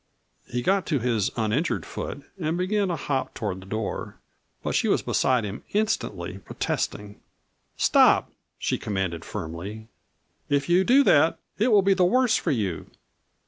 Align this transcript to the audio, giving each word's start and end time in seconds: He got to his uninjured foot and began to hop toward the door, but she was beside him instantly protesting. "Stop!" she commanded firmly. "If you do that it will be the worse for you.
He 0.49 0.63
got 0.63 0.87
to 0.87 0.97
his 0.97 1.29
uninjured 1.37 1.85
foot 1.85 2.23
and 2.39 2.57
began 2.57 2.87
to 2.87 2.95
hop 2.95 3.35
toward 3.35 3.61
the 3.61 3.67
door, 3.67 4.17
but 4.63 4.73
she 4.73 4.87
was 4.87 5.03
beside 5.03 5.43
him 5.43 5.63
instantly 5.73 6.39
protesting. 6.39 7.19
"Stop!" 7.77 8.31
she 8.57 8.79
commanded 8.79 9.23
firmly. 9.23 9.89
"If 10.49 10.67
you 10.67 10.83
do 10.83 11.03
that 11.03 11.37
it 11.59 11.67
will 11.71 11.83
be 11.83 11.93
the 11.93 12.03
worse 12.03 12.35
for 12.35 12.49
you. 12.49 12.89